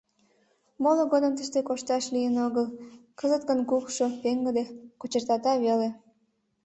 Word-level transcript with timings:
Моло 0.83 1.03
годым 1.13 1.33
тыште 1.37 1.59
кошташ 1.67 2.03
лийын 2.13 2.35
огыл, 2.45 2.67
кызыт 3.19 3.43
гын 3.49 3.59
кукшо, 3.69 4.05
пеҥгыде, 4.21 4.63
кочыртата 4.99 5.53
веле. 5.65 5.89